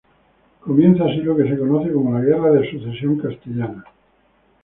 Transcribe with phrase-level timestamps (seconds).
[0.61, 3.83] Comienza así lo que se conoce como la Guerra de Sucesión Castellana.